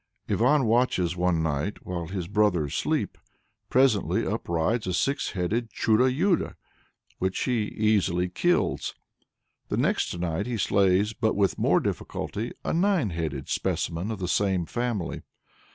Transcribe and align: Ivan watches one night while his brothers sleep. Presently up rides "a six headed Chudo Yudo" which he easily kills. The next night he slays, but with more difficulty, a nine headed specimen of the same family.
Ivan 0.27 0.65
watches 0.65 1.15
one 1.15 1.43
night 1.43 1.85
while 1.85 2.07
his 2.07 2.27
brothers 2.27 2.73
sleep. 2.73 3.19
Presently 3.69 4.25
up 4.25 4.49
rides 4.49 4.87
"a 4.87 4.95
six 4.95 5.33
headed 5.33 5.69
Chudo 5.71 6.07
Yudo" 6.07 6.55
which 7.19 7.41
he 7.41 7.65
easily 7.67 8.27
kills. 8.27 8.95
The 9.69 9.77
next 9.77 10.17
night 10.17 10.47
he 10.47 10.57
slays, 10.57 11.13
but 11.13 11.35
with 11.35 11.59
more 11.59 11.79
difficulty, 11.79 12.51
a 12.65 12.73
nine 12.73 13.11
headed 13.11 13.47
specimen 13.47 14.09
of 14.09 14.17
the 14.17 14.27
same 14.27 14.65
family. 14.65 15.21